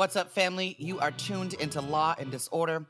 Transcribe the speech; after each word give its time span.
What's 0.00 0.16
up, 0.16 0.32
family? 0.32 0.76
You 0.78 0.98
are 0.98 1.10
tuned 1.10 1.52
into 1.52 1.82
Law 1.82 2.14
and 2.18 2.30
Disorder, 2.30 2.86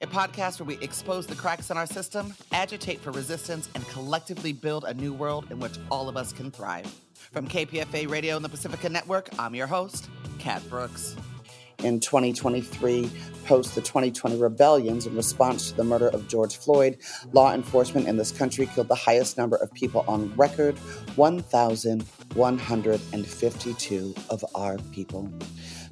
a 0.00 0.06
podcast 0.06 0.60
where 0.60 0.66
we 0.66 0.82
expose 0.82 1.26
the 1.26 1.34
cracks 1.34 1.70
in 1.70 1.76
our 1.76 1.84
system, 1.84 2.34
agitate 2.52 3.00
for 3.00 3.10
resistance, 3.10 3.68
and 3.74 3.86
collectively 3.88 4.54
build 4.54 4.84
a 4.84 4.94
new 4.94 5.12
world 5.12 5.48
in 5.50 5.60
which 5.60 5.74
all 5.90 6.08
of 6.08 6.16
us 6.16 6.32
can 6.32 6.50
thrive. 6.50 6.86
From 7.32 7.46
KPFA 7.46 8.08
Radio 8.08 8.36
and 8.36 8.42
the 8.42 8.48
Pacifica 8.48 8.88
Network, 8.88 9.28
I'm 9.38 9.54
your 9.54 9.66
host, 9.66 10.08
Cat 10.38 10.62
Brooks. 10.70 11.16
In 11.80 12.00
2023, 12.00 13.10
post 13.44 13.74
the 13.74 13.82
2020 13.82 14.38
rebellions 14.38 15.06
in 15.06 15.14
response 15.14 15.70
to 15.70 15.76
the 15.76 15.84
murder 15.84 16.08
of 16.08 16.28
George 16.28 16.56
Floyd, 16.56 16.96
law 17.34 17.52
enforcement 17.52 18.08
in 18.08 18.16
this 18.16 18.32
country 18.32 18.64
killed 18.64 18.88
the 18.88 18.94
highest 18.94 19.36
number 19.36 19.56
of 19.56 19.70
people 19.74 20.02
on 20.08 20.34
record 20.34 20.78
1,152 21.16 24.14
of 24.30 24.44
our 24.54 24.78
people. 24.92 25.30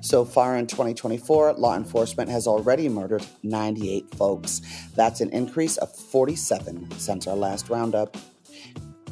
So 0.03 0.25
far 0.25 0.57
in 0.57 0.67
2024, 0.67 1.55
law 1.55 1.77
enforcement 1.77 2.29
has 2.29 2.49
already 2.49 2.89
murdered 2.89 3.25
98 3.45 4.13
folks. 4.17 4.61
That's 4.97 5.21
an 5.21 5.31
increase 5.31 5.77
of 5.77 5.95
47 5.95 6.91
since 6.99 7.29
our 7.29 7.37
last 7.37 7.71
roundup. 7.71 8.17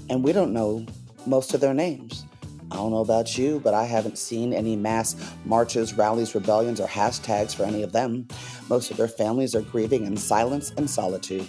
And 0.08 0.24
we 0.24 0.32
don't 0.32 0.52
know 0.52 0.84
most 1.26 1.54
of 1.54 1.60
their 1.60 1.74
names. 1.74 2.24
I 2.72 2.76
don't 2.76 2.90
know 2.90 3.02
about 3.02 3.38
you, 3.38 3.60
but 3.60 3.72
I 3.72 3.84
haven't 3.84 4.18
seen 4.18 4.52
any 4.52 4.74
mass 4.74 5.14
marches, 5.44 5.94
rallies, 5.94 6.34
rebellions, 6.34 6.80
or 6.80 6.88
hashtags 6.88 7.54
for 7.54 7.62
any 7.62 7.84
of 7.84 7.92
them. 7.92 8.26
Most 8.70 8.92
of 8.92 8.96
their 8.96 9.08
families 9.08 9.56
are 9.56 9.62
grieving 9.62 10.06
in 10.06 10.16
silence 10.16 10.72
and 10.76 10.88
solitude. 10.88 11.44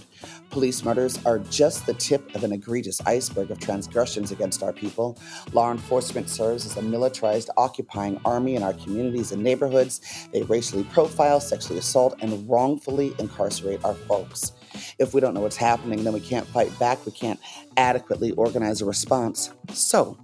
Police 0.49 0.83
murders 0.83 1.23
are 1.23 1.37
just 1.37 1.85
the 1.85 1.93
tip 1.93 2.33
of 2.35 2.43
an 2.43 2.51
egregious 2.51 2.99
iceberg 3.05 3.51
of 3.51 3.59
transgressions 3.59 4.31
against 4.31 4.63
our 4.63 4.73
people. 4.73 5.19
Law 5.53 5.71
enforcement 5.71 6.29
serves 6.29 6.65
as 6.65 6.77
a 6.77 6.81
militarized, 6.81 7.51
occupying 7.57 8.19
army 8.25 8.55
in 8.55 8.63
our 8.63 8.73
communities 8.73 9.31
and 9.31 9.43
neighborhoods. 9.43 10.01
They 10.33 10.41
racially 10.41 10.83
profile, 10.85 11.39
sexually 11.39 11.77
assault, 11.77 12.15
and 12.23 12.49
wrongfully 12.49 13.13
incarcerate 13.19 13.85
our 13.85 13.93
folks. 13.93 14.53
If 14.97 15.13
we 15.13 15.21
don't 15.21 15.35
know 15.35 15.41
what's 15.41 15.57
happening, 15.57 16.03
then 16.03 16.13
we 16.13 16.21
can't 16.21 16.47
fight 16.47 16.77
back. 16.79 17.05
We 17.05 17.11
can't 17.11 17.39
adequately 17.77 18.31
organize 18.31 18.81
a 18.81 18.85
response. 18.85 19.51
So, 19.73 20.17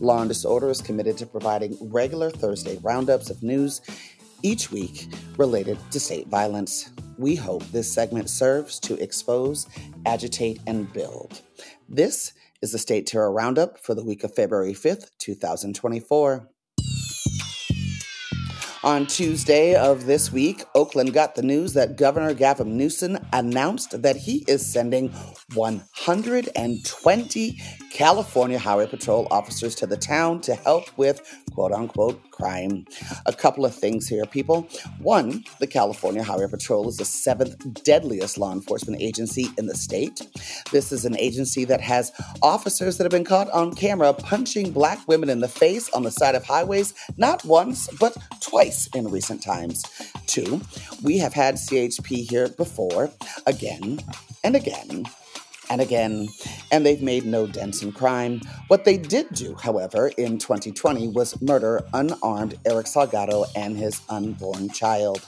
Law 0.00 0.20
and 0.20 0.28
Disorder 0.28 0.70
is 0.70 0.80
committed 0.80 1.18
to 1.18 1.26
providing 1.26 1.76
regular 1.80 2.30
Thursday 2.30 2.78
roundups 2.82 3.30
of 3.30 3.42
news 3.42 3.80
each 4.46 4.70
week 4.70 5.08
related 5.38 5.76
to 5.90 5.98
state 5.98 6.28
violence. 6.28 6.90
We 7.18 7.34
hope 7.34 7.64
this 7.72 7.92
segment 7.92 8.30
serves 8.30 8.78
to 8.80 8.94
expose, 9.02 9.66
agitate, 10.06 10.60
and 10.68 10.92
build. 10.92 11.42
This 11.88 12.32
is 12.62 12.70
the 12.70 12.78
State 12.78 13.08
Terror 13.08 13.32
Roundup 13.32 13.80
for 13.80 13.94
the 13.94 14.04
week 14.04 14.22
of 14.22 14.36
February 14.36 14.72
5th, 14.72 15.10
2024. 15.18 16.48
On 18.84 19.06
Tuesday 19.06 19.74
of 19.74 20.06
this 20.06 20.30
week, 20.30 20.62
Oakland 20.76 21.12
got 21.12 21.34
the 21.34 21.42
news 21.42 21.72
that 21.72 21.96
Governor 21.96 22.32
Gavin 22.32 22.76
Newsom 22.76 23.18
announced 23.32 24.00
that 24.00 24.14
he 24.14 24.44
is 24.46 24.64
sending 24.64 25.08
120 25.54 27.60
California 27.96 28.58
Highway 28.58 28.86
Patrol 28.86 29.26
officers 29.30 29.74
to 29.76 29.86
the 29.86 29.96
town 29.96 30.42
to 30.42 30.54
help 30.54 30.84
with 30.98 31.22
quote 31.54 31.72
unquote 31.72 32.30
crime. 32.30 32.84
A 33.24 33.32
couple 33.32 33.64
of 33.64 33.74
things 33.74 34.06
here, 34.06 34.26
people. 34.26 34.68
One, 34.98 35.44
the 35.60 35.66
California 35.66 36.22
Highway 36.22 36.48
Patrol 36.50 36.86
is 36.90 36.98
the 36.98 37.06
seventh 37.06 37.82
deadliest 37.84 38.36
law 38.36 38.52
enforcement 38.52 39.00
agency 39.00 39.46
in 39.56 39.64
the 39.64 39.74
state. 39.74 40.20
This 40.72 40.92
is 40.92 41.06
an 41.06 41.16
agency 41.18 41.64
that 41.64 41.80
has 41.80 42.12
officers 42.42 42.98
that 42.98 43.04
have 43.04 43.10
been 43.10 43.24
caught 43.24 43.48
on 43.48 43.74
camera 43.74 44.12
punching 44.12 44.72
black 44.72 45.08
women 45.08 45.30
in 45.30 45.40
the 45.40 45.48
face 45.48 45.88
on 45.94 46.02
the 46.02 46.10
side 46.10 46.34
of 46.34 46.44
highways, 46.44 46.92
not 47.16 47.46
once, 47.46 47.88
but 47.98 48.14
twice 48.42 48.88
in 48.88 49.10
recent 49.10 49.42
times. 49.42 49.82
Two, 50.26 50.60
we 51.02 51.16
have 51.16 51.32
had 51.32 51.54
CHP 51.54 52.28
here 52.28 52.50
before, 52.50 53.10
again 53.46 54.00
and 54.44 54.54
again 54.54 55.06
and 55.70 55.80
again, 55.80 56.28
and 56.70 56.84
they've 56.84 57.02
made 57.02 57.24
no 57.24 57.46
dents 57.46 57.82
in 57.82 57.92
crime. 57.92 58.40
What 58.68 58.84
they 58.84 58.96
did 58.96 59.28
do, 59.30 59.54
however, 59.54 60.08
in 60.16 60.38
2020 60.38 61.08
was 61.08 61.40
murder 61.40 61.82
unarmed 61.92 62.58
Erik 62.64 62.86
Salgado 62.86 63.46
and 63.54 63.76
his 63.76 64.00
unborn 64.08 64.70
child. 64.70 65.26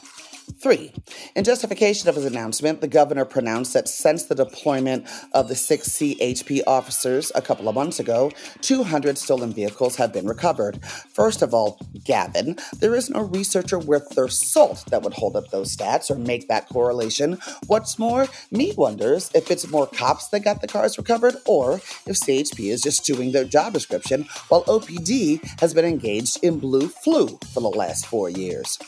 Three, 0.57 0.93
in 1.37 1.45
justification 1.45 2.09
of 2.09 2.17
his 2.17 2.25
announcement, 2.25 2.81
the 2.81 2.89
governor 2.89 3.25
pronounced 3.25 3.75
that 3.75 3.89
since 3.89 4.25
the 4.25 4.35
deployment 4.35 5.07
of 5.33 5.49
the 5.49 5.55
six 5.55 5.89
CHP 5.91 6.63
officers 6.67 7.31
a 7.35 7.43
couple 7.43 7.69
of 7.69 7.75
months 7.75 8.01
ago, 8.01 8.33
200 8.63 9.19
stolen 9.19 9.53
vehicles 9.53 9.97
have 9.97 10.13
been 10.13 10.27
recovered. 10.27 10.83
First 10.85 11.43
of 11.43 11.55
all, 11.55 11.79
Gavin, 12.05 12.57
there 12.81 12.95
is 12.95 13.11
no 13.11 13.21
researcher 13.21 13.79
worth 13.79 14.11
their 14.11 14.29
salt 14.29 14.85
that 14.91 15.03
would 15.03 15.15
hold 15.15 15.37
up 15.37 15.51
those 15.51 15.77
stats 15.77 16.11
or 16.11 16.17
make 16.17 16.49
that 16.49 16.69
correlation. 16.69 17.39
What's 17.67 17.99
more, 17.99 18.27
me 18.51 18.73
wonders 18.77 19.31
if 19.35 19.51
it's 19.51 19.69
more 19.69 19.87
cops 19.87 20.29
that 20.29 20.41
got 20.41 20.61
the 20.61 20.69
cars 20.69 20.99
recovered 20.99 21.37
or 21.47 21.75
if 22.07 22.19
CHP 22.21 22.71
is 22.71 22.83
just 22.83 23.05
doing 23.05 23.33
their 23.33 23.45
job 23.45 23.75
description 23.75 24.27
while 24.49 24.65
OPD 24.65 25.61
has 25.61 25.75
been 25.75 25.85
engaged 25.85 26.43
in 26.43 26.59
blue 26.59 26.89
flu 26.89 27.39
for 27.53 27.61
the 27.61 27.69
last 27.69 28.07
four 28.07 28.29
years. 28.29 28.79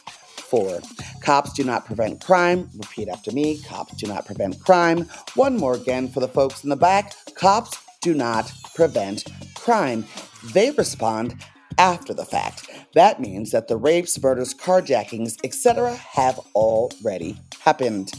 Four, 0.50 0.80
cops 1.22 1.52
do 1.52 1.62
not 1.62 1.86
prevent 1.86 2.20
crime. 2.20 2.68
Repeat 2.74 3.08
after 3.08 3.30
me 3.30 3.60
cops 3.62 3.94
do 3.94 4.08
not 4.08 4.26
prevent 4.26 4.58
crime. 4.58 5.08
One 5.34 5.56
more 5.56 5.74
again 5.74 6.08
for 6.08 6.18
the 6.18 6.26
folks 6.26 6.64
in 6.64 6.70
the 6.70 6.76
back 6.76 7.14
cops 7.36 7.78
do 8.00 8.14
not 8.14 8.52
prevent 8.74 9.24
crime. 9.54 10.04
They 10.52 10.72
respond 10.72 11.36
after 11.78 12.12
the 12.12 12.24
fact. 12.24 12.68
That 12.94 13.20
means 13.20 13.52
that 13.52 13.68
the 13.68 13.76
rapes, 13.76 14.20
murders, 14.20 14.52
carjackings, 14.52 15.38
etc. 15.44 15.94
have 15.94 16.40
already 16.56 17.36
happened. 17.60 18.10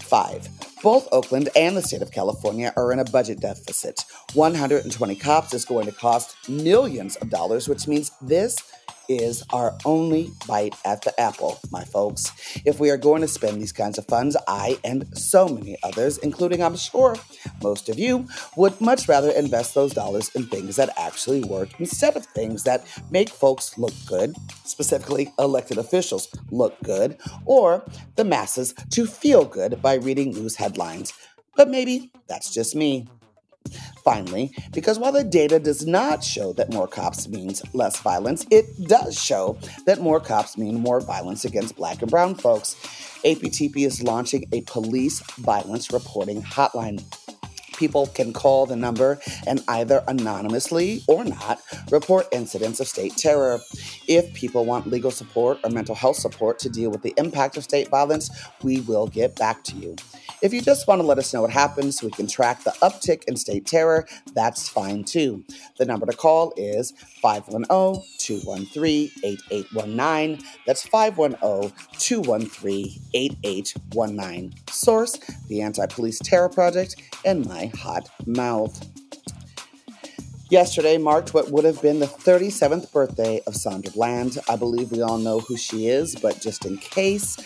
Five, 0.00 0.48
both 0.82 1.06
Oakland 1.12 1.50
and 1.56 1.76
the 1.76 1.82
state 1.82 2.00
of 2.00 2.10
California 2.10 2.72
are 2.76 2.90
in 2.90 3.00
a 3.00 3.04
budget 3.04 3.40
deficit. 3.40 4.02
120 4.32 5.14
cops 5.16 5.52
is 5.52 5.66
going 5.66 5.84
to 5.84 5.92
cost 5.92 6.48
millions 6.48 7.16
of 7.16 7.28
dollars, 7.28 7.68
which 7.68 7.86
means 7.86 8.12
this 8.22 8.62
is 9.08 9.42
our 9.52 9.76
only 9.84 10.30
bite 10.46 10.74
at 10.84 11.02
the 11.02 11.18
apple, 11.20 11.58
my 11.70 11.84
folks. 11.84 12.32
If 12.64 12.80
we 12.80 12.90
are 12.90 12.96
going 12.96 13.22
to 13.22 13.28
spend 13.28 13.60
these 13.60 13.72
kinds 13.72 13.98
of 13.98 14.06
funds, 14.06 14.36
I 14.46 14.78
and 14.84 15.06
so 15.16 15.48
many 15.48 15.76
others, 15.82 16.18
including 16.18 16.62
I'm 16.62 16.76
sure 16.76 17.16
most 17.62 17.88
of 17.88 17.98
you, 17.98 18.26
would 18.56 18.80
much 18.80 19.08
rather 19.08 19.30
invest 19.30 19.74
those 19.74 19.92
dollars 19.92 20.28
in 20.34 20.46
things 20.46 20.76
that 20.76 20.90
actually 20.98 21.44
work 21.44 21.68
instead 21.78 22.16
of 22.16 22.26
things 22.26 22.64
that 22.64 22.86
make 23.10 23.28
folks 23.28 23.78
look 23.78 23.94
good, 24.06 24.34
specifically 24.64 25.32
elected 25.38 25.78
officials 25.78 26.28
look 26.50 26.74
good, 26.82 27.16
or 27.44 27.84
the 28.16 28.24
masses 28.24 28.74
to 28.90 29.06
feel 29.06 29.44
good 29.44 29.80
by 29.82 29.94
reading 29.94 30.30
news 30.30 30.56
headlines. 30.56 31.12
But 31.56 31.70
maybe 31.70 32.10
that's 32.28 32.52
just 32.52 32.74
me. 32.76 33.08
Finally, 34.06 34.52
because 34.72 35.00
while 35.00 35.10
the 35.10 35.24
data 35.24 35.58
does 35.58 35.84
not 35.84 36.22
show 36.22 36.52
that 36.52 36.72
more 36.72 36.86
cops 36.86 37.26
means 37.26 37.60
less 37.74 38.00
violence, 38.00 38.46
it 38.52 38.64
does 38.84 39.20
show 39.20 39.58
that 39.84 40.00
more 40.00 40.20
cops 40.20 40.56
mean 40.56 40.78
more 40.78 41.00
violence 41.00 41.44
against 41.44 41.74
black 41.74 42.00
and 42.02 42.10
brown 42.12 42.36
folks. 42.36 42.76
APTP 43.24 43.84
is 43.84 44.04
launching 44.04 44.44
a 44.52 44.60
police 44.60 45.18
violence 45.38 45.92
reporting 45.92 46.40
hotline 46.40 47.02
people 47.76 48.06
can 48.06 48.32
call 48.32 48.66
the 48.66 48.76
number 48.76 49.20
and 49.46 49.62
either 49.68 50.02
anonymously 50.08 51.02
or 51.08 51.24
not 51.24 51.60
report 51.90 52.26
incidents 52.32 52.80
of 52.80 52.88
state 52.88 53.16
terror. 53.16 53.60
If 54.08 54.32
people 54.34 54.64
want 54.64 54.86
legal 54.86 55.10
support 55.10 55.58
or 55.62 55.70
mental 55.70 55.94
health 55.94 56.16
support 56.16 56.58
to 56.60 56.70
deal 56.70 56.90
with 56.90 57.02
the 57.02 57.14
impact 57.16 57.56
of 57.56 57.64
state 57.64 57.88
violence, 57.88 58.30
we 58.62 58.80
will 58.80 59.06
get 59.06 59.36
back 59.36 59.62
to 59.64 59.76
you. 59.76 59.96
If 60.42 60.52
you 60.52 60.60
just 60.60 60.86
want 60.86 61.00
to 61.00 61.06
let 61.06 61.18
us 61.18 61.32
know 61.32 61.42
what 61.42 61.50
happened 61.50 61.94
so 61.94 62.06
we 62.06 62.12
can 62.12 62.26
track 62.26 62.62
the 62.62 62.72
uptick 62.82 63.24
in 63.24 63.36
state 63.36 63.66
terror, 63.66 64.06
that's 64.34 64.68
fine 64.68 65.02
too. 65.02 65.42
The 65.78 65.86
number 65.86 66.04
to 66.04 66.16
call 66.16 66.52
is 66.56 66.92
510 67.22 68.02
213 68.18 69.10
8819. 69.24 70.46
That's 70.66 70.86
510 70.86 71.72
213 71.98 73.00
8819. 73.14 74.54
Source 74.68 75.18
The 75.48 75.62
Anti 75.62 75.86
Police 75.86 76.18
Terror 76.18 76.50
Project 76.50 76.96
and 77.24 77.46
my 77.46 77.72
hot 77.74 78.10
mouth. 78.26 78.86
Yesterday 80.48 80.96
marked 80.96 81.34
what 81.34 81.50
would 81.50 81.64
have 81.64 81.82
been 81.82 81.98
the 81.98 82.06
37th 82.06 82.92
birthday 82.92 83.40
of 83.48 83.56
Sandra 83.56 83.90
Bland. 83.90 84.38
I 84.48 84.54
believe 84.54 84.92
we 84.92 85.02
all 85.02 85.18
know 85.18 85.40
who 85.40 85.56
she 85.56 85.88
is, 85.88 86.14
but 86.14 86.40
just 86.40 86.64
in 86.64 86.76
case, 86.76 87.36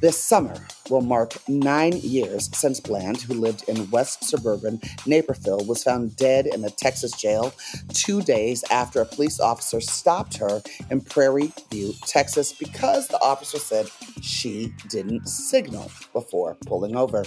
this 0.00 0.22
summer 0.22 0.54
will 0.88 1.02
mark 1.02 1.36
nine 1.48 1.92
years 1.98 2.50
since 2.56 2.80
Bland, 2.80 3.22
who 3.22 3.34
lived 3.34 3.68
in 3.68 3.90
west 3.90 4.24
suburban 4.24 4.80
Naperville, 5.06 5.64
was 5.66 5.84
found 5.84 6.16
dead 6.16 6.46
in 6.46 6.64
a 6.64 6.70
Texas 6.70 7.12
jail 7.12 7.52
two 7.92 8.22
days 8.22 8.64
after 8.70 9.00
a 9.00 9.06
police 9.06 9.40
officer 9.40 9.80
stopped 9.80 10.36
her 10.38 10.62
in 10.90 11.00
Prairie 11.00 11.52
View, 11.70 11.92
Texas, 12.06 12.52
because 12.52 13.08
the 13.08 13.20
officer 13.20 13.58
said 13.58 13.86
she 14.22 14.72
didn't 14.88 15.28
signal 15.28 15.90
before 16.12 16.56
pulling 16.66 16.96
over. 16.96 17.24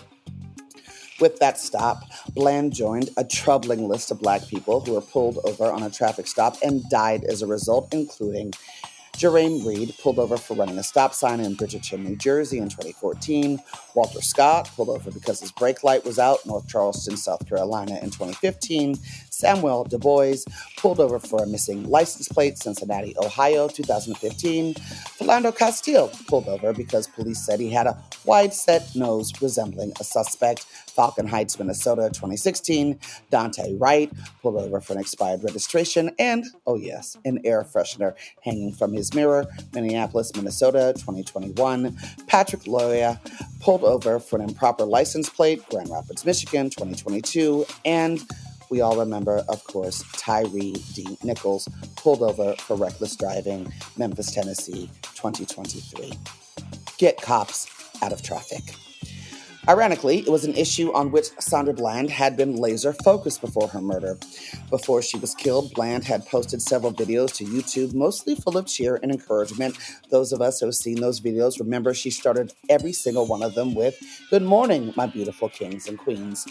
With 1.20 1.38
that 1.40 1.60
stop, 1.60 2.04
Bland 2.34 2.74
joined 2.74 3.12
a 3.18 3.24
troubling 3.24 3.88
list 3.88 4.10
of 4.12 4.20
black 4.20 4.48
people 4.48 4.82
who 4.82 4.94
were 4.94 5.02
pulled 5.02 5.38
over 5.46 5.72
on 5.72 5.84
a 5.84 5.90
traffic 5.90 6.28
stop 6.28 6.58
and 6.64 6.84
died 6.90 7.24
as 7.24 7.42
a 7.42 7.48
result, 7.48 7.94
including 7.94 8.52
Jerame 9.24 9.66
Reid 9.66 9.96
pulled 10.00 10.20
over 10.20 10.36
for 10.36 10.54
running 10.54 10.78
a 10.78 10.84
stop 10.84 11.14
sign 11.14 11.40
in 11.40 11.54
Bridgeton, 11.54 12.04
New 12.04 12.18
Jersey 12.18 12.58
in 12.58 12.68
2014. 12.68 13.58
Walter 13.96 14.22
Scott 14.22 14.70
pulled 14.76 14.90
over 14.90 15.12
because 15.12 15.40
his 15.40 15.50
brake 15.50 15.82
light 15.82 16.04
was 16.04 16.20
out, 16.20 16.46
North 16.46 16.68
Charleston, 16.68 17.16
South 17.16 17.48
Carolina 17.48 17.98
in 18.02 18.10
2015. 18.10 18.96
Samuel 19.30 19.86
DuBose 19.86 20.46
pulled 20.76 21.00
over 21.00 21.20
for 21.20 21.42
a 21.42 21.48
missing 21.48 21.90
license 21.90 22.28
plate, 22.28 22.58
Cincinnati, 22.58 23.16
Ohio, 23.18 23.70
2015. 23.70 24.74
Philando 24.74 25.58
Castile 25.58 26.12
pulled 26.28 26.50
over 26.50 26.74
because 26.74 27.08
police 27.08 27.46
said 27.46 27.62
he 27.62 27.70
had 27.70 27.88
a 27.88 27.98
wide 28.26 28.54
set 28.54 28.94
nose 28.94 29.32
resembling 29.42 29.94
a 30.02 30.04
suspect, 30.04 30.66
Falcon 30.96 31.28
Heights, 31.28 31.58
Minnesota, 31.58 32.10
2016. 32.10 33.00
Daunte 33.32 33.80
Wright 33.80 34.12
pulled 34.42 34.58
over 34.58 34.80
for 34.80 34.94
an 34.94 35.00
expired 35.00 35.44
registration, 35.44 36.12
and, 36.20 36.46
oh 36.68 36.76
yes, 36.76 37.18
an 37.26 37.40
air 37.44 37.64
freshener 37.64 38.14
hanging 38.42 38.72
from 38.72 38.94
his 38.94 39.14
mirror, 39.14 39.46
Minneapolis, 39.74 40.32
Minnesota, 40.36 40.94
2021. 40.96 41.98
Patrick 42.28 42.64
Lyoya 42.64 43.20
pulled 43.60 43.84
over 43.84 44.20
for 44.20 44.38
an 44.38 44.50
improper 44.50 44.86
license 44.86 45.30
plate, 45.30 45.68
Grand 45.70 45.90
Rapids, 45.90 46.26
Michigan, 46.26 46.70
2022. 46.70 47.66
And 47.86 48.22
we 48.70 48.82
all 48.82 48.98
remember, 48.98 49.44
of 49.50 49.64
course, 49.66 50.04
Tyre 50.14 50.46
D. 50.46 51.18
Nichols 51.24 51.68
pulled 51.96 52.22
over 52.22 52.56
for 52.56 52.76
reckless 52.76 53.16
driving, 53.16 53.72
Memphis, 53.98 54.32
Tennessee, 54.32 54.90
2023. 55.16 56.14
Get 56.98 57.22
cops 57.22 57.68
out 58.02 58.12
of 58.12 58.22
traffic. 58.22 58.62
Ironically, 59.70 60.20
it 60.20 60.30
was 60.30 60.44
an 60.44 60.56
issue 60.56 60.92
on 60.92 61.10
which 61.12 61.28
Sandra 61.40 61.74
Bland 61.74 62.10
had 62.10 62.36
been 62.36 62.58
laser 62.58 62.92
focused 62.92 63.40
before 63.40 63.70
her 63.70 63.80
murder. 63.80 64.18
Before 64.70 65.02
she 65.02 65.18
was 65.18 65.34
killed, 65.34 65.74
Bland 65.74 66.04
had 66.04 66.26
posted 66.26 66.62
several 66.62 66.92
videos 66.94 67.34
to 67.36 67.46
YouTube, 67.46 67.94
mostly 67.94 68.36
full 68.36 68.58
of 68.58 68.68
cheer 68.68 69.00
and 69.02 69.10
encouragement. 69.10 69.78
Those 70.10 70.34
of 70.34 70.42
us 70.42 70.60
who 70.60 70.66
have 70.66 70.76
seen 70.76 71.00
those 71.00 71.22
videos 71.22 71.60
remember 71.60 71.94
she 71.94 72.10
started 72.10 72.54
every 72.70 72.92
single 72.92 73.26
one 73.26 73.42
of 73.42 73.56
them 73.56 73.74
with, 73.74 73.98
Good 74.30 74.44
morning, 74.44 74.94
my 74.98 75.06
beautiful 75.06 75.48
kings 75.48 75.88
and 75.88 75.98
queens. 75.98 76.46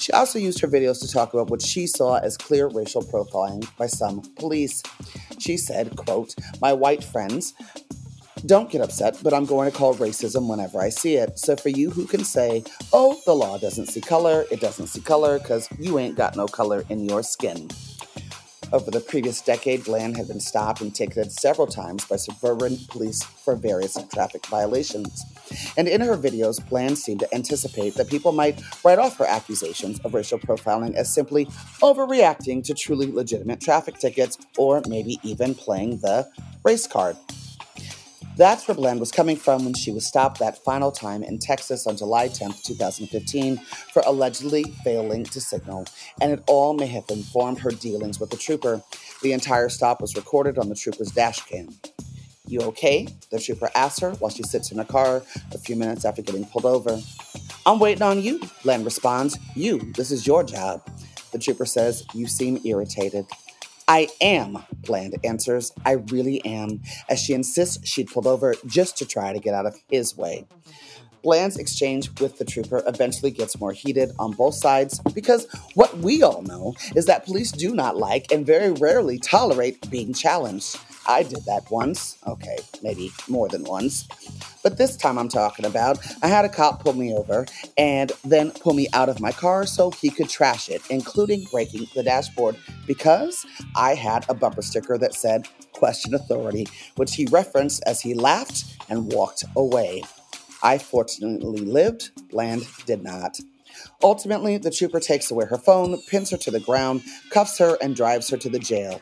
She 0.00 0.10
also 0.12 0.38
used 0.38 0.60
her 0.60 0.68
videos 0.68 1.00
to 1.02 1.12
talk 1.12 1.34
about 1.34 1.50
what 1.50 1.62
she 1.62 1.86
saw 1.86 2.16
as 2.16 2.36
clear 2.36 2.66
racial 2.68 3.02
profiling 3.02 3.64
by 3.76 3.86
some 3.86 4.22
police. 4.36 4.82
She 5.38 5.56
said, 5.56 5.94
quote, 5.94 6.34
My 6.60 6.72
white 6.72 7.04
friends 7.04 7.54
don't 8.46 8.70
get 8.70 8.80
upset, 8.80 9.18
but 9.22 9.34
I'm 9.34 9.44
going 9.44 9.70
to 9.70 9.76
call 9.76 9.94
racism 9.94 10.48
whenever 10.48 10.80
I 10.80 10.88
see 10.88 11.16
it. 11.16 11.38
So 11.38 11.56
for 11.56 11.68
you 11.68 11.90
who 11.90 12.06
can 12.06 12.24
say, 12.24 12.64
oh, 12.92 13.20
the 13.26 13.34
law 13.34 13.58
doesn't 13.58 13.86
see 13.86 14.00
color, 14.00 14.44
it 14.50 14.60
doesn't 14.60 14.88
see 14.88 15.00
color 15.00 15.38
because 15.38 15.68
you 15.78 15.98
ain't 15.98 16.16
got 16.16 16.36
no 16.36 16.46
color 16.46 16.84
in 16.88 17.08
your 17.08 17.22
skin. 17.22 17.68
Over 18.72 18.92
the 18.92 19.00
previous 19.00 19.42
decade, 19.42 19.84
Bland 19.84 20.16
had 20.16 20.28
been 20.28 20.38
stopped 20.38 20.80
and 20.80 20.94
ticketed 20.94 21.32
several 21.32 21.66
times 21.66 22.04
by 22.04 22.14
suburban 22.14 22.78
police 22.88 23.24
for 23.24 23.56
various 23.56 23.98
traffic 24.14 24.46
violations. 24.46 25.24
And 25.76 25.88
in 25.88 26.00
her 26.00 26.16
videos, 26.16 26.66
Bland 26.68 26.96
seemed 26.96 27.20
to 27.20 27.34
anticipate 27.34 27.94
that 27.94 28.08
people 28.08 28.30
might 28.30 28.62
write 28.84 29.00
off 29.00 29.18
her 29.18 29.26
accusations 29.26 29.98
of 30.00 30.14
racial 30.14 30.38
profiling 30.38 30.94
as 30.94 31.12
simply 31.12 31.46
overreacting 31.82 32.62
to 32.64 32.74
truly 32.74 33.10
legitimate 33.10 33.60
traffic 33.60 33.98
tickets 33.98 34.38
or 34.56 34.82
maybe 34.86 35.18
even 35.24 35.52
playing 35.52 35.98
the 35.98 36.30
race 36.62 36.86
card. 36.86 37.16
That's 38.40 38.66
where 38.66 38.74
Bland 38.74 39.00
was 39.00 39.12
coming 39.12 39.36
from 39.36 39.66
when 39.66 39.74
she 39.74 39.92
was 39.92 40.06
stopped 40.06 40.38
that 40.38 40.64
final 40.64 40.90
time 40.90 41.22
in 41.22 41.38
Texas 41.38 41.86
on 41.86 41.98
July 41.98 42.28
10, 42.28 42.52
2015, 42.64 43.58
for 43.92 44.02
allegedly 44.06 44.64
failing 44.82 45.24
to 45.24 45.42
signal, 45.42 45.84
and 46.22 46.32
it 46.32 46.42
all 46.46 46.72
may 46.72 46.86
have 46.86 47.04
informed 47.10 47.58
her 47.58 47.70
dealings 47.70 48.18
with 48.18 48.30
the 48.30 48.38
trooper. 48.38 48.82
The 49.20 49.34
entire 49.34 49.68
stop 49.68 50.00
was 50.00 50.16
recorded 50.16 50.56
on 50.56 50.70
the 50.70 50.74
trooper's 50.74 51.10
dash 51.10 51.40
cam. 51.40 51.68
You 52.46 52.62
okay? 52.62 53.08
The 53.30 53.38
trooper 53.38 53.68
asks 53.74 54.00
her 54.00 54.12
while 54.12 54.30
she 54.30 54.42
sits 54.42 54.72
in 54.72 54.78
a 54.78 54.86
car 54.86 55.22
a 55.52 55.58
few 55.58 55.76
minutes 55.76 56.06
after 56.06 56.22
getting 56.22 56.46
pulled 56.46 56.64
over. 56.64 56.98
I'm 57.66 57.78
waiting 57.78 58.02
on 58.02 58.22
you, 58.22 58.40
Bland 58.62 58.86
responds. 58.86 59.38
You, 59.54 59.92
this 59.96 60.10
is 60.10 60.26
your 60.26 60.44
job. 60.44 60.80
The 61.32 61.38
trooper 61.38 61.66
says, 61.66 62.06
You 62.14 62.26
seem 62.26 62.58
irritated. 62.64 63.26
I 63.90 64.06
am, 64.20 64.56
Bland 64.86 65.16
answers. 65.24 65.72
I 65.84 65.94
really 66.12 66.44
am, 66.44 66.80
as 67.08 67.18
she 67.18 67.34
insists 67.34 67.88
she'd 67.88 68.06
pulled 68.06 68.28
over 68.28 68.54
just 68.64 68.96
to 68.98 69.04
try 69.04 69.32
to 69.32 69.40
get 69.40 69.52
out 69.52 69.66
of 69.66 69.74
his 69.88 70.16
way. 70.16 70.46
Bland's 71.24 71.56
exchange 71.56 72.08
with 72.20 72.38
the 72.38 72.44
trooper 72.44 72.84
eventually 72.86 73.32
gets 73.32 73.58
more 73.58 73.72
heated 73.72 74.12
on 74.20 74.30
both 74.30 74.54
sides 74.54 75.00
because 75.12 75.48
what 75.74 75.98
we 75.98 76.22
all 76.22 76.42
know 76.42 76.76
is 76.94 77.06
that 77.06 77.24
police 77.24 77.50
do 77.50 77.74
not 77.74 77.96
like 77.96 78.30
and 78.30 78.46
very 78.46 78.70
rarely 78.70 79.18
tolerate 79.18 79.90
being 79.90 80.14
challenged. 80.14 80.78
I 81.08 81.24
did 81.24 81.44
that 81.46 81.68
once. 81.68 82.16
Okay, 82.28 82.58
maybe 82.84 83.10
more 83.26 83.48
than 83.48 83.64
once. 83.64 84.06
But 84.62 84.76
this 84.76 84.96
time 84.96 85.18
I'm 85.18 85.28
talking 85.28 85.64
about, 85.64 85.98
I 86.22 86.28
had 86.28 86.44
a 86.44 86.48
cop 86.48 86.82
pull 86.82 86.92
me 86.92 87.14
over 87.14 87.46
and 87.78 88.12
then 88.24 88.50
pull 88.50 88.74
me 88.74 88.88
out 88.92 89.08
of 89.08 89.20
my 89.20 89.32
car 89.32 89.66
so 89.66 89.90
he 89.90 90.10
could 90.10 90.28
trash 90.28 90.68
it, 90.68 90.82
including 90.90 91.46
breaking 91.50 91.86
the 91.94 92.02
dashboard 92.02 92.56
because 92.86 93.46
I 93.74 93.94
had 93.94 94.26
a 94.28 94.34
bumper 94.34 94.62
sticker 94.62 94.98
that 94.98 95.14
said, 95.14 95.48
Question 95.72 96.14
Authority, 96.14 96.66
which 96.96 97.14
he 97.14 97.26
referenced 97.26 97.82
as 97.86 98.00
he 98.00 98.12
laughed 98.14 98.64
and 98.88 99.12
walked 99.12 99.44
away. 99.56 100.02
I 100.62 100.76
fortunately 100.76 101.62
lived, 101.62 102.10
Bland 102.30 102.66
did 102.84 103.02
not. 103.02 103.38
Ultimately, 104.02 104.58
the 104.58 104.70
trooper 104.70 105.00
takes 105.00 105.30
away 105.30 105.46
her 105.46 105.56
phone, 105.56 106.00
pins 106.02 106.30
her 106.30 106.36
to 106.36 106.50
the 106.50 106.60
ground, 106.60 107.02
cuffs 107.30 107.58
her, 107.58 107.78
and 107.80 107.96
drives 107.96 108.28
her 108.28 108.36
to 108.36 108.50
the 108.50 108.58
jail. 108.58 109.00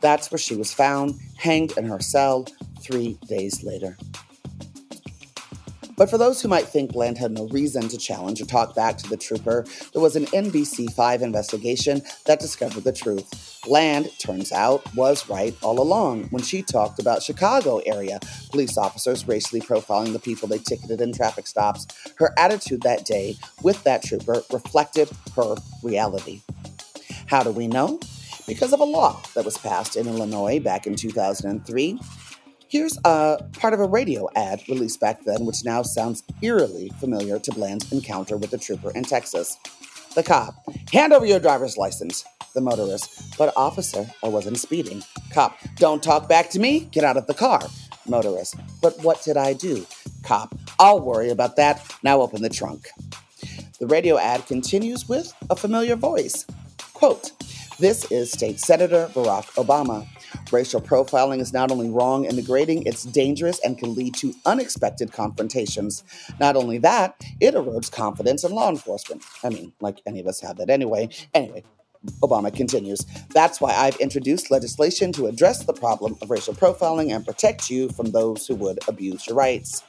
That's 0.00 0.30
where 0.30 0.38
she 0.38 0.54
was 0.54 0.72
found, 0.72 1.14
hanged 1.36 1.76
in 1.76 1.86
her 1.86 2.00
cell 2.00 2.46
three 2.80 3.18
days 3.26 3.64
later. 3.64 3.96
But 5.96 6.10
for 6.10 6.18
those 6.18 6.42
who 6.42 6.48
might 6.48 6.66
think 6.66 6.92
Bland 6.92 7.18
had 7.18 7.32
no 7.32 7.46
reason 7.48 7.88
to 7.88 7.96
challenge 7.96 8.40
or 8.40 8.46
talk 8.46 8.74
back 8.74 8.98
to 8.98 9.08
the 9.08 9.16
trooper, 9.16 9.64
there 9.92 10.02
was 10.02 10.16
an 10.16 10.26
NBC5 10.26 11.22
investigation 11.22 12.02
that 12.26 12.40
discovered 12.40 12.84
the 12.84 12.92
truth. 12.92 13.60
Bland, 13.64 14.10
turns 14.18 14.52
out, 14.52 14.82
was 14.94 15.28
right 15.28 15.56
all 15.62 15.80
along 15.80 16.24
when 16.24 16.42
she 16.42 16.62
talked 16.62 16.98
about 16.98 17.22
Chicago 17.22 17.78
area 17.86 18.18
police 18.50 18.76
officers 18.76 19.26
racially 19.26 19.60
profiling 19.60 20.12
the 20.12 20.18
people 20.18 20.48
they 20.48 20.58
ticketed 20.58 21.00
in 21.00 21.12
traffic 21.12 21.46
stops. 21.46 21.86
Her 22.16 22.32
attitude 22.38 22.82
that 22.82 23.04
day 23.04 23.36
with 23.62 23.82
that 23.84 24.02
trooper 24.02 24.42
reflected 24.52 25.10
her 25.36 25.54
reality. 25.82 26.42
How 27.26 27.42
do 27.42 27.50
we 27.50 27.68
know? 27.68 27.98
Because 28.46 28.72
of 28.72 28.80
a 28.80 28.84
law 28.84 29.22
that 29.34 29.44
was 29.44 29.56
passed 29.56 29.96
in 29.96 30.06
Illinois 30.06 30.60
back 30.60 30.86
in 30.86 30.96
2003 30.96 31.98
Here's 32.74 32.98
a 33.04 33.38
part 33.60 33.72
of 33.72 33.78
a 33.78 33.86
radio 33.86 34.28
ad 34.34 34.60
released 34.68 34.98
back 34.98 35.22
then, 35.22 35.46
which 35.46 35.64
now 35.64 35.82
sounds 35.82 36.24
eerily 36.42 36.90
familiar 36.98 37.38
to 37.38 37.52
Bland's 37.52 37.92
encounter 37.92 38.36
with 38.36 38.50
the 38.50 38.58
trooper 38.58 38.90
in 38.96 39.04
Texas. 39.04 39.56
The 40.16 40.24
cop, 40.24 40.56
hand 40.92 41.12
over 41.12 41.24
your 41.24 41.38
driver's 41.38 41.76
license. 41.76 42.24
The 42.52 42.60
motorist, 42.60 43.38
but 43.38 43.52
officer, 43.56 44.06
I 44.24 44.28
wasn't 44.28 44.58
speeding. 44.58 45.04
Cop, 45.32 45.56
don't 45.76 46.02
talk 46.02 46.28
back 46.28 46.50
to 46.50 46.58
me, 46.58 46.88
get 46.90 47.04
out 47.04 47.16
of 47.16 47.28
the 47.28 47.34
car. 47.34 47.60
Motorist, 48.08 48.56
but 48.82 49.00
what 49.04 49.22
did 49.22 49.36
I 49.36 49.52
do? 49.52 49.86
Cop, 50.24 50.52
I'll 50.80 50.98
worry 50.98 51.30
about 51.30 51.54
that, 51.54 51.80
now 52.02 52.22
open 52.22 52.42
the 52.42 52.48
trunk. 52.48 52.88
The 53.78 53.86
radio 53.86 54.18
ad 54.18 54.46
continues 54.48 55.08
with 55.08 55.32
a 55.48 55.54
familiar 55.54 55.94
voice. 55.94 56.44
Quote, 56.92 57.30
this 57.78 58.10
is 58.10 58.32
State 58.32 58.58
Senator 58.58 59.08
Barack 59.14 59.44
Obama. 59.64 60.08
Racial 60.52 60.80
profiling 60.80 61.40
is 61.40 61.52
not 61.52 61.70
only 61.70 61.90
wrong 61.90 62.26
and 62.26 62.36
degrading, 62.36 62.84
it's 62.86 63.04
dangerous 63.04 63.58
and 63.64 63.78
can 63.78 63.94
lead 63.94 64.14
to 64.14 64.34
unexpected 64.46 65.12
confrontations. 65.12 66.04
Not 66.38 66.56
only 66.56 66.78
that, 66.78 67.20
it 67.40 67.54
erodes 67.54 67.90
confidence 67.90 68.44
in 68.44 68.52
law 68.52 68.68
enforcement. 68.70 69.22
I 69.42 69.48
mean, 69.48 69.72
like 69.80 70.00
any 70.06 70.20
of 70.20 70.26
us 70.26 70.40
have 70.40 70.56
that 70.58 70.70
anyway. 70.70 71.08
Anyway, 71.34 71.64
Obama 72.22 72.54
continues. 72.54 73.04
That's 73.34 73.60
why 73.60 73.74
I've 73.74 73.96
introduced 73.96 74.50
legislation 74.50 75.12
to 75.12 75.26
address 75.26 75.64
the 75.64 75.72
problem 75.72 76.16
of 76.22 76.30
racial 76.30 76.54
profiling 76.54 77.14
and 77.14 77.24
protect 77.24 77.70
you 77.70 77.88
from 77.90 78.12
those 78.12 78.46
who 78.46 78.54
would 78.56 78.78
abuse 78.88 79.26
your 79.26 79.36
rights. 79.36 79.82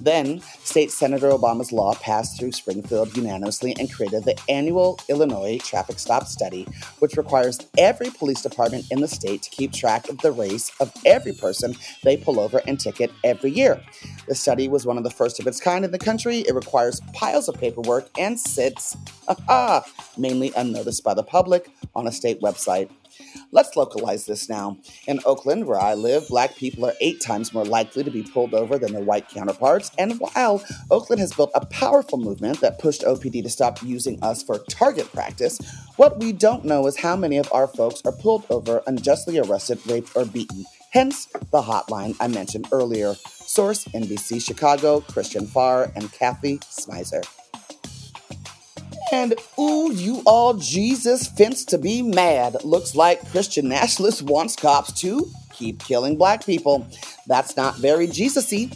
Then, 0.00 0.40
State 0.62 0.90
Senator 0.90 1.30
Obama's 1.30 1.72
law 1.72 1.94
passed 1.94 2.38
through 2.38 2.52
Springfield 2.52 3.16
unanimously 3.16 3.74
and 3.78 3.92
created 3.92 4.24
the 4.24 4.38
annual 4.48 4.98
Illinois 5.08 5.58
Traffic 5.58 5.98
Stop 5.98 6.26
Study, 6.26 6.66
which 7.00 7.16
requires 7.16 7.58
every 7.76 8.10
police 8.10 8.42
department 8.42 8.86
in 8.90 9.00
the 9.00 9.08
state 9.08 9.42
to 9.42 9.50
keep 9.50 9.72
track 9.72 10.08
of 10.08 10.18
the 10.18 10.32
race 10.32 10.70
of 10.80 10.92
every 11.04 11.32
person 11.32 11.74
they 12.04 12.16
pull 12.16 12.38
over 12.40 12.60
and 12.66 12.78
ticket 12.78 13.10
every 13.24 13.50
year. 13.50 13.82
The 14.28 14.34
study 14.34 14.68
was 14.68 14.86
one 14.86 14.98
of 14.98 15.04
the 15.04 15.10
first 15.10 15.40
of 15.40 15.46
its 15.46 15.60
kind 15.60 15.84
in 15.84 15.90
the 15.90 15.98
country. 15.98 16.38
It 16.40 16.54
requires 16.54 17.00
piles 17.12 17.48
of 17.48 17.56
paperwork 17.56 18.08
and 18.18 18.38
sits, 18.38 18.96
mainly 20.18 20.52
unnoticed 20.56 21.02
by 21.04 21.14
the 21.14 21.22
public, 21.22 21.70
on 21.94 22.06
a 22.06 22.12
state 22.12 22.40
website. 22.40 22.90
Let's 23.52 23.76
localize 23.76 24.26
this 24.26 24.48
now. 24.48 24.78
In 25.06 25.20
Oakland, 25.24 25.66
where 25.66 25.80
I 25.80 25.94
live, 25.94 26.28
black 26.28 26.56
people 26.56 26.86
are 26.86 26.94
eight 27.00 27.20
times 27.20 27.54
more 27.54 27.64
likely 27.64 28.04
to 28.04 28.10
be 28.10 28.22
pulled 28.22 28.54
over 28.54 28.78
than 28.78 28.92
their 28.92 29.02
white 29.02 29.28
counterparts. 29.28 29.90
And 29.98 30.18
while 30.20 30.64
Oakland 30.90 31.20
has 31.20 31.32
built 31.32 31.50
a 31.54 31.66
powerful 31.66 32.18
movement 32.18 32.60
that 32.60 32.78
pushed 32.78 33.02
OPD 33.02 33.42
to 33.42 33.50
stop 33.50 33.82
using 33.82 34.22
us 34.22 34.42
for 34.42 34.58
target 34.70 35.10
practice, 35.12 35.58
what 35.96 36.20
we 36.20 36.32
don't 36.32 36.64
know 36.64 36.86
is 36.86 36.98
how 36.98 37.16
many 37.16 37.38
of 37.38 37.52
our 37.52 37.66
folks 37.66 38.02
are 38.04 38.12
pulled 38.12 38.46
over, 38.50 38.82
unjustly 38.86 39.38
arrested, 39.38 39.78
raped, 39.86 40.14
or 40.14 40.24
beaten 40.24 40.64
hence 40.90 41.26
the 41.26 41.62
hotline 41.62 42.16
I 42.20 42.28
mentioned 42.28 42.68
earlier. 42.72 43.14
Source 43.26 43.84
NBC 43.86 44.44
Chicago, 44.44 45.00
Christian 45.00 45.46
Farr, 45.46 45.90
and 45.94 46.10
Kathy 46.12 46.58
Smyser. 46.58 47.22
And 49.12 49.34
ooh, 49.58 49.90
you 49.92 50.22
all 50.26 50.54
Jesus 50.54 51.28
fence 51.28 51.64
to 51.66 51.78
be 51.78 52.02
mad. 52.02 52.62
Looks 52.64 52.94
like 52.94 53.26
Christian 53.30 53.68
nationalist 53.68 54.22
wants 54.22 54.54
cops 54.54 54.92
to 55.00 55.30
keep 55.52 55.82
killing 55.82 56.16
black 56.16 56.44
people. 56.44 56.86
That's 57.26 57.56
not 57.56 57.76
very 57.76 58.06
Jesus-y. 58.06 58.70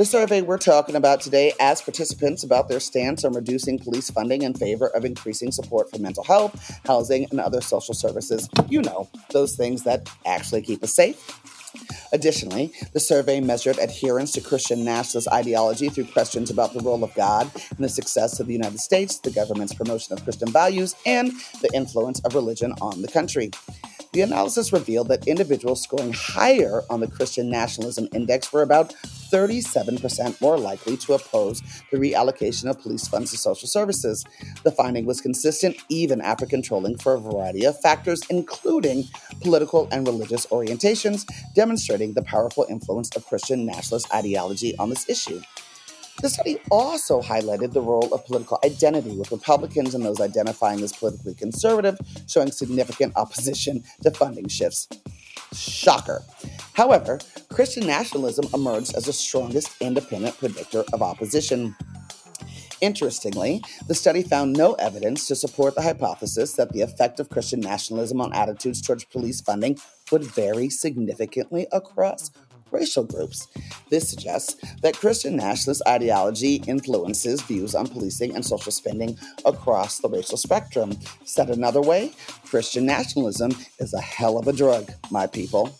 The 0.00 0.06
survey 0.06 0.40
we're 0.40 0.56
talking 0.56 0.96
about 0.96 1.20
today 1.20 1.52
asked 1.60 1.84
participants 1.84 2.42
about 2.42 2.70
their 2.70 2.80
stance 2.80 3.22
on 3.22 3.34
reducing 3.34 3.78
police 3.78 4.08
funding 4.08 4.40
in 4.40 4.54
favor 4.54 4.86
of 4.86 5.04
increasing 5.04 5.52
support 5.52 5.90
for 5.90 5.98
mental 5.98 6.24
health, 6.24 6.80
housing, 6.86 7.26
and 7.30 7.38
other 7.38 7.60
social 7.60 7.92
services. 7.92 8.48
You 8.70 8.80
know, 8.80 9.10
those 9.32 9.56
things 9.56 9.82
that 9.82 10.08
actually 10.24 10.62
keep 10.62 10.82
us 10.82 10.94
safe. 10.94 11.38
Additionally, 12.14 12.72
the 12.94 12.98
survey 12.98 13.40
measured 13.40 13.76
adherence 13.76 14.32
to 14.32 14.40
Christian 14.40 14.86
nationalist 14.86 15.28
ideology 15.30 15.90
through 15.90 16.06
questions 16.06 16.48
about 16.48 16.72
the 16.72 16.80
role 16.80 17.04
of 17.04 17.14
God 17.14 17.50
in 17.54 17.82
the 17.82 17.88
success 17.90 18.40
of 18.40 18.46
the 18.46 18.54
United 18.54 18.80
States, 18.80 19.18
the 19.18 19.30
government's 19.30 19.74
promotion 19.74 20.14
of 20.14 20.24
Christian 20.24 20.50
values, 20.50 20.96
and 21.04 21.30
the 21.60 21.70
influence 21.74 22.20
of 22.20 22.34
religion 22.34 22.72
on 22.80 23.02
the 23.02 23.08
country. 23.08 23.50
The 24.12 24.22
analysis 24.22 24.72
revealed 24.72 25.08
that 25.08 25.28
individuals 25.28 25.82
scoring 25.82 26.14
higher 26.14 26.84
on 26.88 27.00
the 27.00 27.06
Christian 27.06 27.50
Nationalism 27.50 28.08
Index 28.14 28.50
were 28.50 28.62
about 28.62 28.94
37% 29.30 30.40
more 30.40 30.58
likely 30.58 30.96
to 30.98 31.14
oppose 31.14 31.62
the 31.90 31.98
reallocation 31.98 32.68
of 32.68 32.80
police 32.80 33.08
funds 33.08 33.30
to 33.30 33.36
social 33.36 33.68
services. 33.68 34.24
The 34.62 34.72
finding 34.72 35.06
was 35.06 35.20
consistent 35.20 35.76
even 35.88 36.20
after 36.20 36.46
controlling 36.46 36.98
for 36.98 37.14
a 37.14 37.20
variety 37.20 37.64
of 37.64 37.80
factors, 37.80 38.22
including 38.28 39.04
political 39.40 39.88
and 39.90 40.06
religious 40.06 40.46
orientations, 40.46 41.26
demonstrating 41.54 42.14
the 42.14 42.22
powerful 42.22 42.66
influence 42.68 43.14
of 43.16 43.26
Christian 43.26 43.64
nationalist 43.66 44.12
ideology 44.14 44.76
on 44.78 44.90
this 44.90 45.08
issue. 45.08 45.40
The 46.22 46.28
study 46.28 46.58
also 46.70 47.22
highlighted 47.22 47.72
the 47.72 47.80
role 47.80 48.12
of 48.12 48.26
political 48.26 48.58
identity, 48.62 49.16
with 49.16 49.32
Republicans 49.32 49.94
and 49.94 50.04
those 50.04 50.20
identifying 50.20 50.82
as 50.82 50.92
politically 50.92 51.34
conservative 51.34 51.98
showing 52.26 52.52
significant 52.52 53.16
opposition 53.16 53.84
to 54.02 54.10
funding 54.10 54.48
shifts. 54.48 54.86
Shocker. 55.54 56.22
However, 56.74 57.20
Christian 57.48 57.86
nationalism 57.86 58.46
emerged 58.52 58.94
as 58.94 59.06
the 59.06 59.12
strongest 59.14 59.70
independent 59.80 60.36
predictor 60.38 60.84
of 60.92 61.00
opposition. 61.02 61.74
Interestingly, 62.80 63.62
the 63.88 63.94
study 63.94 64.22
found 64.22 64.52
no 64.52 64.74
evidence 64.74 65.26
to 65.28 65.36
support 65.36 65.74
the 65.74 65.82
hypothesis 65.82 66.54
that 66.54 66.72
the 66.72 66.82
effect 66.82 67.18
of 67.18 67.30
Christian 67.30 67.60
nationalism 67.60 68.20
on 68.20 68.32
attitudes 68.32 68.80
towards 68.80 69.04
police 69.04 69.40
funding 69.40 69.78
would 70.12 70.24
vary 70.24 70.70
significantly 70.70 71.66
across 71.72 72.30
racial 72.72 73.04
groups. 73.04 73.48
This 73.88 74.08
suggests 74.08 74.56
that 74.82 74.96
Christian 74.96 75.36
nationalist 75.36 75.82
ideology 75.86 76.56
influences 76.66 77.42
views 77.42 77.74
on 77.74 77.86
policing 77.86 78.34
and 78.34 78.44
social 78.44 78.72
spending 78.72 79.18
across 79.44 79.98
the 79.98 80.08
racial 80.08 80.36
spectrum. 80.36 80.92
Said 81.24 81.50
another 81.50 81.80
way, 81.80 82.12
Christian 82.44 82.86
nationalism 82.86 83.52
is 83.78 83.94
a 83.94 84.00
hell 84.00 84.38
of 84.38 84.48
a 84.48 84.52
drug, 84.52 84.90
my 85.10 85.26
people. 85.26 85.74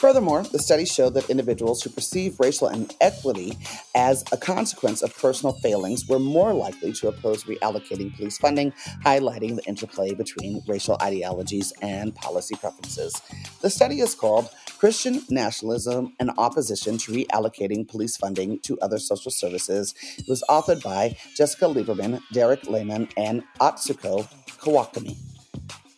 Furthermore, 0.00 0.44
the 0.44 0.58
study 0.58 0.86
showed 0.86 1.12
that 1.12 1.28
individuals 1.28 1.82
who 1.82 1.90
perceive 1.90 2.40
racial 2.40 2.68
inequity 2.68 3.58
as 3.94 4.24
a 4.32 4.38
consequence 4.38 5.02
of 5.02 5.14
personal 5.14 5.52
failings 5.60 6.08
were 6.08 6.18
more 6.18 6.54
likely 6.54 6.90
to 6.94 7.08
oppose 7.08 7.44
reallocating 7.44 8.16
police 8.16 8.38
funding, 8.38 8.72
highlighting 9.04 9.56
the 9.56 9.64
interplay 9.64 10.14
between 10.14 10.62
racial 10.66 10.96
ideologies 11.02 11.74
and 11.82 12.14
policy 12.14 12.54
preferences. 12.54 13.20
The 13.60 13.68
study 13.68 14.00
is 14.00 14.14
called 14.14 14.48
Christian 14.78 15.20
Nationalism 15.28 16.14
and 16.18 16.30
Opposition 16.38 16.96
to 16.96 17.12
Reallocating 17.12 17.86
Police 17.86 18.16
Funding 18.16 18.58
to 18.60 18.78
Other 18.80 18.98
Social 18.98 19.30
Services. 19.30 19.94
It 20.16 20.26
was 20.26 20.42
authored 20.48 20.82
by 20.82 21.18
Jessica 21.36 21.66
Lieberman, 21.66 22.22
Derek 22.32 22.66
Lehman, 22.66 23.10
and 23.18 23.44
Atsuko 23.60 24.26
Kawakami. 24.60 25.18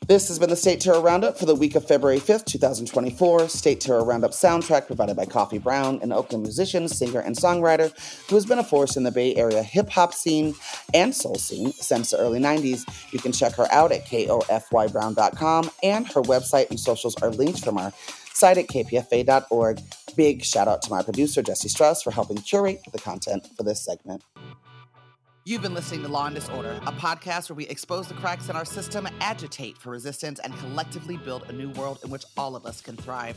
This 0.08 0.26
has 0.28 0.38
been 0.40 0.50
the 0.50 0.56
State 0.56 0.80
Terror 0.80 1.00
Roundup 1.00 1.38
for 1.38 1.46
the 1.46 1.54
week 1.54 1.76
of 1.76 1.86
February 1.86 2.18
5th, 2.18 2.44
2024. 2.46 3.48
State 3.48 3.80
Terror 3.80 4.04
Roundup 4.04 4.32
soundtrack 4.32 4.88
provided 4.88 5.16
by 5.16 5.24
Kofy 5.24 5.62
Brown, 5.62 6.00
an 6.02 6.10
Oakland 6.10 6.42
musician, 6.42 6.88
singer, 6.88 7.20
and 7.20 7.36
songwriter 7.36 7.92
who 8.28 8.34
has 8.34 8.44
been 8.44 8.58
a 8.58 8.64
force 8.64 8.96
in 8.96 9.04
the 9.04 9.12
Bay 9.12 9.36
Area 9.36 9.62
hip 9.62 9.88
hop 9.88 10.12
scene 10.12 10.56
and 10.92 11.14
soul 11.14 11.36
scene 11.36 11.70
since 11.72 12.10
the 12.10 12.18
early 12.18 12.40
90s. 12.40 12.84
You 13.12 13.20
can 13.20 13.30
check 13.30 13.52
her 13.54 13.68
out 13.70 13.92
at 13.92 14.04
kofybrown.com, 14.06 15.70
and 15.84 16.06
her 16.08 16.22
website 16.22 16.70
and 16.70 16.80
socials 16.80 17.14
are 17.22 17.30
linked 17.30 17.64
from 17.64 17.78
our 17.78 17.92
site 18.34 18.58
at 18.58 18.66
kpfa.org. 18.66 19.80
Big 20.16 20.44
shout 20.44 20.66
out 20.66 20.82
to 20.82 20.90
my 20.90 21.02
producer, 21.02 21.42
Jesse 21.42 21.68
Strauss, 21.68 22.02
for 22.02 22.10
helping 22.10 22.38
curate 22.38 22.80
the 22.92 22.98
content 22.98 23.46
for 23.56 23.62
this 23.62 23.84
segment. 23.84 24.24
You've 25.44 25.60
been 25.62 25.74
listening 25.74 26.02
to 26.02 26.08
Law 26.08 26.26
and 26.26 26.36
Disorder, 26.36 26.78
a 26.86 26.92
podcast 26.92 27.50
where 27.50 27.56
we 27.56 27.66
expose 27.66 28.06
the 28.06 28.14
cracks 28.14 28.48
in 28.48 28.54
our 28.54 28.64
system, 28.64 29.08
agitate 29.20 29.76
for 29.76 29.90
resistance, 29.90 30.38
and 30.38 30.56
collectively 30.58 31.16
build 31.16 31.42
a 31.48 31.52
new 31.52 31.70
world 31.70 31.98
in 32.04 32.10
which 32.10 32.24
all 32.36 32.54
of 32.54 32.64
us 32.64 32.80
can 32.80 32.96
thrive. 32.96 33.36